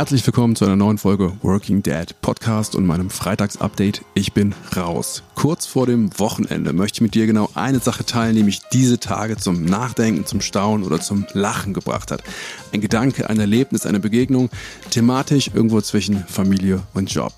[0.00, 4.00] Herzlich willkommen zu einer neuen Folge Working Dad Podcast und meinem Freitagsupdate.
[4.14, 5.22] Ich bin raus.
[5.34, 8.98] Kurz vor dem Wochenende möchte ich mit dir genau eine Sache teilen, die mich diese
[8.98, 12.22] Tage zum Nachdenken, zum Staunen oder zum Lachen gebracht hat.
[12.72, 14.48] Ein Gedanke, ein Erlebnis, eine Begegnung,
[14.88, 17.34] thematisch irgendwo zwischen Familie und Job.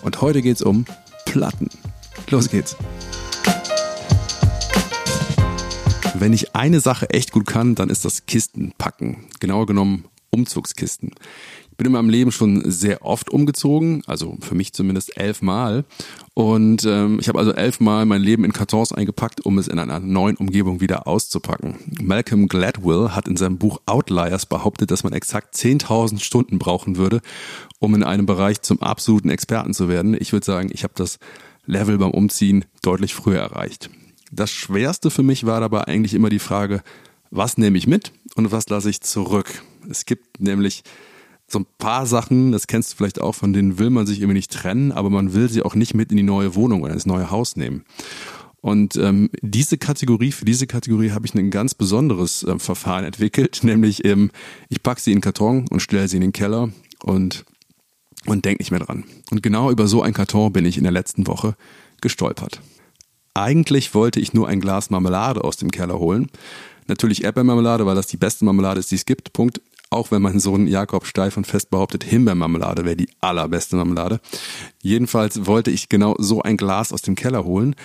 [0.00, 0.86] Und heute geht's um
[1.26, 1.68] Platten.
[2.30, 2.76] Los geht's.
[6.14, 9.26] Wenn ich eine Sache echt gut kann, dann ist das Kisten packen.
[9.38, 11.12] Genauer genommen Umzugskisten.
[11.76, 15.84] Ich bin in meinem Leben schon sehr oft umgezogen, also für mich zumindest elfmal.
[16.32, 20.00] Und ähm, ich habe also elfmal mein Leben in Kartons eingepackt, um es in einer
[20.00, 21.74] neuen Umgebung wieder auszupacken.
[22.00, 27.20] Malcolm Gladwell hat in seinem Buch Outliers behauptet, dass man exakt 10.000 Stunden brauchen würde,
[27.78, 30.16] um in einem Bereich zum absoluten Experten zu werden.
[30.18, 31.18] Ich würde sagen, ich habe das
[31.66, 33.90] Level beim Umziehen deutlich früher erreicht.
[34.32, 36.82] Das Schwerste für mich war dabei eigentlich immer die Frage,
[37.30, 39.62] was nehme ich mit und was lasse ich zurück?
[39.90, 40.82] Es gibt nämlich
[41.48, 44.34] so ein paar Sachen, das kennst du vielleicht auch, von denen will man sich irgendwie
[44.34, 47.06] nicht trennen, aber man will sie auch nicht mit in die neue Wohnung oder ins
[47.06, 47.84] neue Haus nehmen.
[48.60, 53.60] Und ähm, diese Kategorie, für diese Kategorie habe ich ein ganz besonderes äh, Verfahren entwickelt,
[53.62, 54.30] nämlich ähm,
[54.68, 56.70] ich packe sie in den Karton und stelle sie in den Keller
[57.02, 57.44] und,
[58.26, 59.04] und denke nicht mehr dran.
[59.30, 61.54] Und genau über so ein Karton bin ich in der letzten Woche
[62.00, 62.60] gestolpert.
[63.34, 66.28] Eigentlich wollte ich nur ein Glas Marmelade aus dem Keller holen.
[66.88, 69.32] Natürlich Erdbeermarmelade, weil das die beste Marmelade ist, die es gibt.
[69.32, 69.60] Punkt.
[69.88, 74.20] Auch wenn mein Sohn Jakob steif und fest behauptet, Himbeermarmelade wäre die allerbeste Marmelade.
[74.82, 77.76] Jedenfalls wollte ich genau so ein Glas aus dem Keller holen.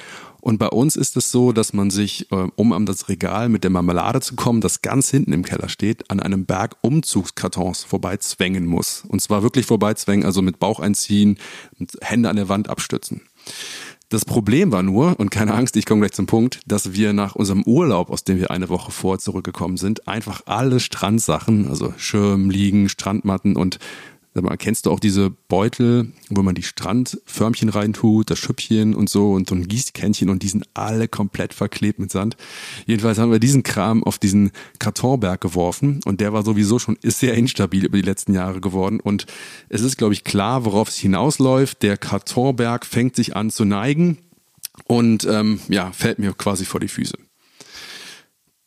[0.41, 3.63] Und bei uns ist es so, dass man sich, äh, um an das Regal mit
[3.63, 8.65] der Marmelade zu kommen, das ganz hinten im Keller steht, an einem Berg Umzugskartons vorbeizwängen
[8.65, 9.03] muss.
[9.07, 11.37] Und zwar wirklich vorbeizwängen, also mit Bauch einziehen
[12.01, 13.21] Hände an der Wand abstützen.
[14.11, 17.35] Das Problem war nur, und keine Angst, ich komme gleich zum Punkt, dass wir nach
[17.35, 22.49] unserem Urlaub, aus dem wir eine Woche vor zurückgekommen sind, einfach alle Strandsachen, also Schirm,
[22.49, 23.79] Liegen, Strandmatten und
[24.33, 29.09] Sag mal, kennst du auch diese Beutel, wo man die Strandförmchen reintut, das Schüppchen und
[29.09, 32.37] so und so ein Gießkännchen und die sind alle komplett verklebt mit Sand.
[32.85, 37.33] Jedenfalls haben wir diesen Kram auf diesen Kartonberg geworfen und der war sowieso schon sehr
[37.33, 39.25] instabil über die letzten Jahre geworden und
[39.67, 41.83] es ist, glaube ich, klar, worauf es hinausläuft.
[41.83, 44.17] Der Kartonberg fängt sich an zu neigen
[44.85, 47.17] und ähm, ja, fällt mir quasi vor die Füße.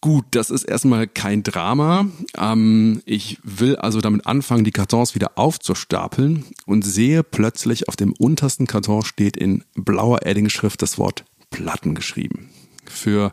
[0.05, 2.07] Gut, das ist erstmal kein Drama.
[2.37, 8.13] Ähm, ich will also damit anfangen, die Kartons wieder aufzustapeln und sehe plötzlich auf dem
[8.13, 12.51] untersten Karton steht in blauer Edding-Schrift das Wort Platten geschrieben.
[12.85, 13.33] Für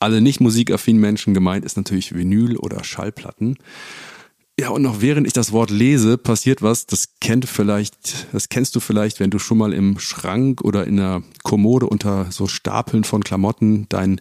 [0.00, 3.58] alle nicht musikaffinen Menschen gemeint ist natürlich Vinyl oder Schallplatten.
[4.58, 8.74] Ja, und noch während ich das Wort lese, passiert was, das kennt vielleicht, das kennst
[8.74, 13.04] du vielleicht, wenn du schon mal im Schrank oder in der Kommode unter so Stapeln
[13.04, 14.18] von Klamotten dein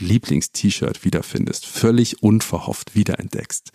[0.00, 3.70] Lieblings-T-Shirt wiederfindest, völlig unverhofft wiederentdeckst.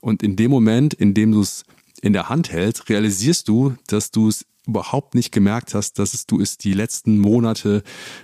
[0.00, 1.64] Und in dem Moment, in dem du es
[2.02, 6.26] in der Hand hältst, realisierst du, dass du es überhaupt nicht gemerkt hast, dass es,
[6.26, 7.82] du es die letzten Monate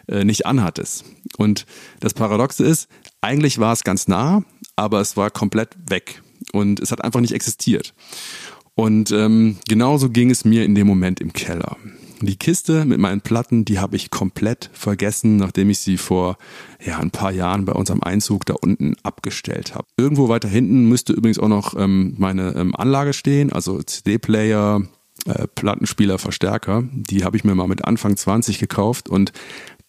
[0.08, 1.04] äh, nicht anhattest.
[1.38, 1.66] Und
[2.00, 2.88] das Paradoxe ist,
[3.20, 4.44] eigentlich war es ganz nah,
[4.76, 6.22] aber es war komplett weg
[6.52, 7.94] und es hat einfach nicht existiert.
[8.74, 11.76] Und ähm, genauso ging es mir in dem Moment im Keller.
[12.22, 16.38] Die Kiste mit meinen Platten, die habe ich komplett vergessen, nachdem ich sie vor
[16.84, 19.86] ja, ein paar Jahren bei unserem Einzug da unten abgestellt habe.
[19.96, 24.82] Irgendwo weiter hinten müsste übrigens auch noch ähm, meine ähm, Anlage stehen, also CD-Player,
[25.26, 26.84] äh, Plattenspieler, Verstärker.
[26.92, 29.32] Die habe ich mir mal mit Anfang 20 gekauft und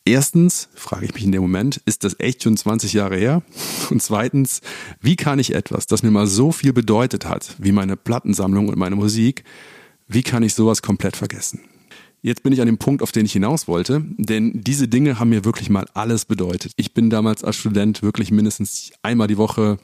[0.06, 3.42] Erstens frage ich mich in dem Moment, ist das echt schon 20 Jahre her?
[3.90, 4.60] Und zweitens,
[5.00, 8.78] wie kann ich etwas, das mir mal so viel bedeutet hat, wie meine Plattensammlung und
[8.78, 9.46] meine Musik,
[10.10, 11.62] wie kann ich sowas komplett vergessen?
[12.26, 15.30] Jetzt bin ich an dem Punkt, auf den ich hinaus wollte, denn diese Dinge haben
[15.30, 16.72] mir wirklich mal alles bedeutet.
[16.78, 19.78] Ich bin damals als Student wirklich mindestens einmal die Woche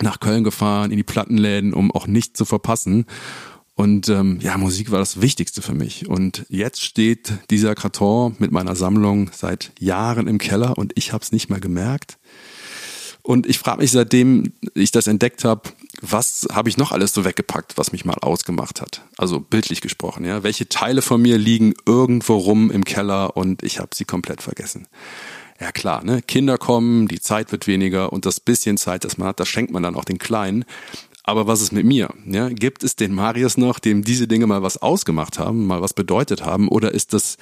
[0.00, 3.06] nach Köln gefahren, in die Plattenläden, um auch nichts zu verpassen.
[3.74, 6.08] Und ähm, ja, Musik war das Wichtigste für mich.
[6.08, 11.24] Und jetzt steht dieser Karton mit meiner Sammlung seit Jahren im Keller und ich habe
[11.24, 12.18] es nicht mehr gemerkt.
[13.22, 15.70] Und ich frage mich, seitdem ich das entdeckt habe,
[16.10, 19.02] was habe ich noch alles so weggepackt, was mich mal ausgemacht hat?
[19.16, 20.42] Also bildlich gesprochen, ja.
[20.42, 24.88] Welche Teile von mir liegen irgendwo rum im Keller und ich habe sie komplett vergessen?
[25.60, 26.20] Ja klar, ne?
[26.22, 29.72] Kinder kommen, die Zeit wird weniger und das bisschen Zeit, das man hat, das schenkt
[29.72, 30.64] man dann auch den Kleinen.
[31.22, 32.10] Aber was ist mit mir?
[32.26, 35.94] Ja, gibt es den Marius noch, dem diese Dinge mal was ausgemacht haben, mal was
[35.94, 37.38] bedeutet haben, oder ist das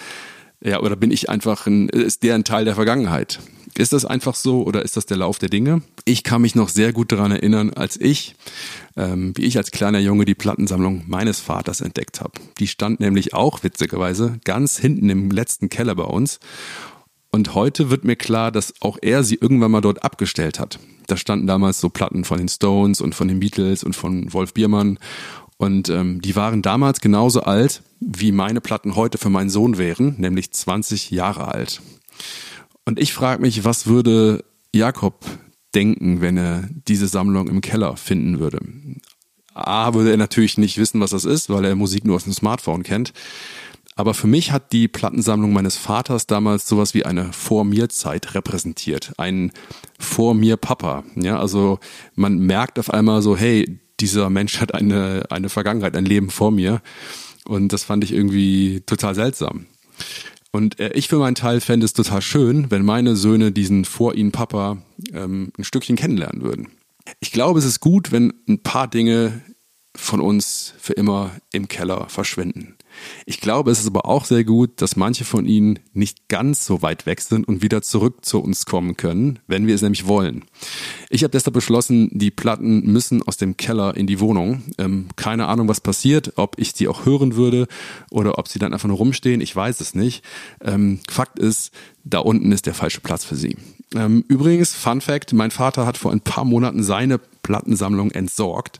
[0.64, 3.40] ja, oder bin ich einfach ein, ist der ein Teil der Vergangenheit?
[3.76, 5.82] Ist das einfach so oder ist das der Lauf der Dinge?
[6.04, 8.34] Ich kann mich noch sehr gut daran erinnern, als ich,
[8.96, 12.32] ähm, wie ich als kleiner Junge die Plattensammlung meines Vaters entdeckt habe.
[12.58, 16.38] Die stand nämlich auch witzigerweise ganz hinten im letzten Keller bei uns.
[17.30, 20.78] Und heute wird mir klar, dass auch er sie irgendwann mal dort abgestellt hat.
[21.06, 24.52] Da standen damals so Platten von den Stones und von den Beatles und von Wolf
[24.52, 24.98] Biermann.
[25.62, 30.16] Und ähm, die waren damals genauso alt, wie meine Platten heute für meinen Sohn wären,
[30.18, 31.80] nämlich 20 Jahre alt.
[32.84, 34.44] Und ich frage mich, was würde
[34.74, 35.24] Jakob
[35.72, 38.58] denken, wenn er diese Sammlung im Keller finden würde?
[39.54, 42.32] A, würde er natürlich nicht wissen, was das ist, weil er Musik nur aus dem
[42.32, 43.12] Smartphone kennt.
[43.94, 48.34] Aber für mich hat die Plattensammlung meines Vaters damals sowas wie eine Vor mir Zeit
[48.34, 49.12] repräsentiert.
[49.16, 49.52] Ein
[50.00, 51.04] Vor mir Papa.
[51.14, 51.78] Ja, also
[52.16, 56.50] man merkt auf einmal so, hey, dieser Mensch hat eine, eine Vergangenheit, ein Leben vor
[56.50, 56.82] mir.
[57.44, 59.66] Und das fand ich irgendwie total seltsam.
[60.50, 64.14] Und äh, ich für meinen Teil fände es total schön, wenn meine Söhne diesen vor
[64.14, 64.78] ihnen Papa
[65.14, 66.68] ähm, ein Stückchen kennenlernen würden.
[67.20, 69.40] Ich glaube, es ist gut, wenn ein paar Dinge
[69.96, 72.76] von uns für immer im Keller verschwinden.
[73.26, 76.82] Ich glaube, es ist aber auch sehr gut, dass manche von ihnen nicht ganz so
[76.82, 80.44] weit weg sind und wieder zurück zu uns kommen können, wenn wir es nämlich wollen.
[81.10, 84.62] Ich habe deshalb beschlossen, die Platten müssen aus dem Keller in die Wohnung.
[84.78, 87.66] Ähm, keine Ahnung, was passiert, ob ich sie auch hören würde
[88.10, 89.40] oder ob sie dann einfach nur rumstehen.
[89.40, 90.24] Ich weiß es nicht.
[90.62, 91.72] Ähm, Fakt ist,
[92.04, 93.56] da unten ist der falsche Platz für sie.
[93.94, 98.78] Ähm, übrigens, Fun Fact, mein Vater hat vor ein paar Monaten seine Plattensammlung entsorgt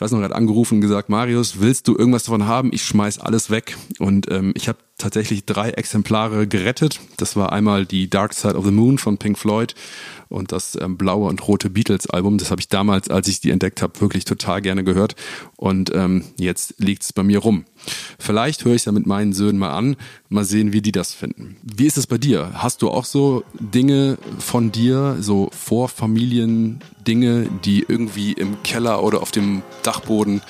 [0.00, 2.70] ich weiß noch, er hat angerufen und gesagt, Marius, willst du irgendwas davon haben?
[2.72, 3.76] Ich schmeiß alles weg.
[3.98, 7.00] Und ähm, ich habe tatsächlich drei Exemplare gerettet.
[7.16, 9.74] Das war einmal die Dark Side of the Moon von Pink Floyd
[10.28, 12.38] und das ähm, blaue und rote Beatles Album.
[12.38, 15.16] Das habe ich damals, als ich die entdeckt habe, wirklich total gerne gehört.
[15.56, 17.64] Und ähm, jetzt liegt es bei mir rum.
[18.18, 19.96] Vielleicht höre ich es ja mit meinen Söhnen mal an,
[20.28, 21.56] mal sehen, wie die das finden.
[21.62, 22.52] Wie ist es bei dir?
[22.54, 29.32] Hast du auch so Dinge von dir, so Vorfamilien-Dinge, die irgendwie im Keller oder auf
[29.32, 30.42] dem Dachboden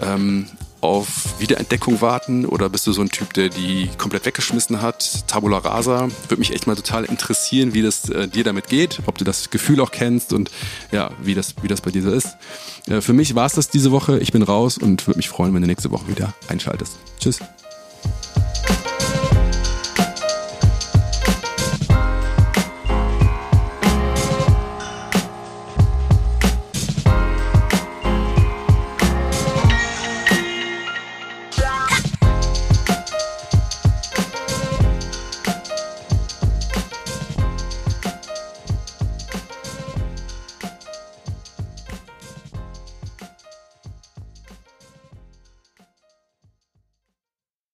[0.00, 0.46] ähm,
[0.84, 5.24] auf Wiederentdeckung warten oder bist du so ein Typ, der die komplett weggeschmissen hat?
[5.26, 6.08] Tabula rasa.
[6.28, 9.48] Würde mich echt mal total interessieren, wie das äh, dir damit geht, ob du das
[9.48, 10.50] Gefühl auch kennst und
[10.92, 12.36] ja, wie das, wie das bei dir so ist.
[12.86, 14.18] Äh, für mich war es das diese Woche.
[14.18, 16.98] Ich bin raus und würde mich freuen, wenn du nächste Woche wieder einschaltest.
[17.18, 17.40] Tschüss.